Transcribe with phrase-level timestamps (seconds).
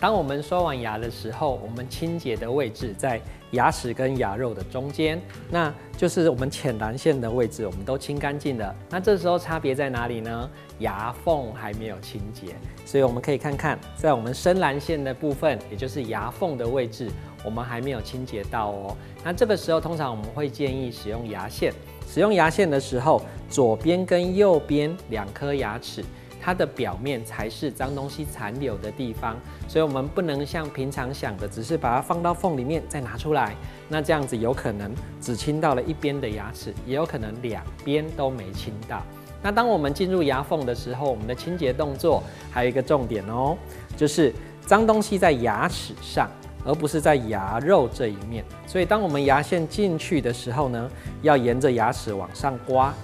[0.00, 3.20] 当我们刷完牙的时候我们清洁的位置在
[3.50, 5.20] 牙齿跟牙肉的中间
[5.50, 10.48] 那就是我们浅蓝线的位置我们都清干净了那这时候差别在哪里呢？
[10.78, 12.54] 牙缝还没有清洁
[12.86, 17.10] 所以我们可以看看在我们深蓝线的部分也就是牙缝的位置
[17.44, 18.96] 我们还没有清洁到哦。
[19.24, 21.72] 那这个时候通常我们会建议使用牙线
[22.06, 26.04] 使用牙线的时候左边跟右边两颗牙齿。
[26.40, 33.54] 它的表面才是脏东西残留的地方，所以我们不能像平常想的，只是把它放到缝里面再拿出来。
[33.88, 39.02] 那这样子有可能只清到了一边的牙齿，也有可能两边都没清到。
[39.42, 43.58] 那当我们进入牙缝的时候，我们的清洁动作还有一个重点哦，
[43.96, 44.32] 就是
[44.64, 46.30] 脏东西在牙齿上，
[46.64, 48.44] 而不是在牙肉这一面。
[48.64, 52.94] 所以当我们牙线进去的时候呢，要沿着牙齿往上刮。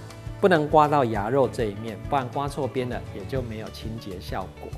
[0.45, 4.69] 不能刮到牙肉这一面，不然刮错边了也就没有清洁效果。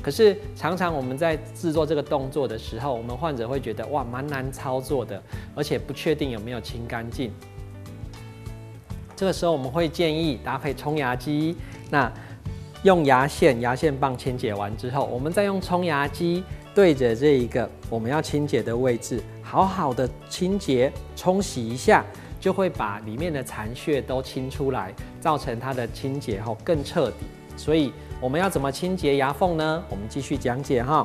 [0.00, 5.20] 可是常常我们在制作这个动作的时候，我们患者会觉得哇蛮难操作的，
[5.56, 7.32] 而且不确定有没有清干净。
[9.16, 11.56] 这个时候我们会建议搭配冲牙机，
[11.90, 12.08] 那
[12.84, 22.04] 用牙线、牙线棒清洁完之后，我们再用冲牙机对着这一个我们要清洁的位置，好好的清洁冲洗一下。
[22.46, 27.26] 就会把里面的残屑都清出来，造成它的清洁后更彻底。
[27.56, 29.82] 所以我们要怎么清洁牙缝呢？
[29.90, 31.04] 我们继续讲解哈。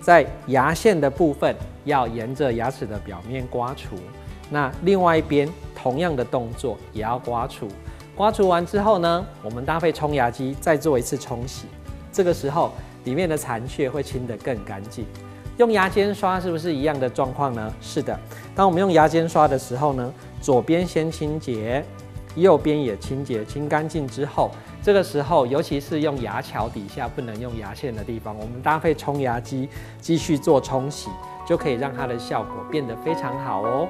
[0.00, 3.94] 在牙线的部分，要沿着牙齿的表面刮除。
[4.50, 7.68] 那另外一边同样的动作也要刮除。
[8.16, 11.68] 刮除完之后呢，我们搭配冲牙机再做一次冲洗。
[12.10, 12.72] 这个时候
[13.04, 15.06] 里面的残屑会清得更干净。
[15.58, 17.74] 用牙尖刷是不是一样的状况呢？
[17.80, 18.16] 是的。
[18.54, 21.84] 当我们用牙尖刷的时候呢，左边先清洁，
[22.36, 29.68] 右边也清洁，清干净之后，这个时候尤其是用牙桥底下不能用牙线的地方，我们搭配冲牙机
[30.00, 31.10] 继续做冲洗，
[31.44, 33.88] 就可以让它的效果变得非常好哦。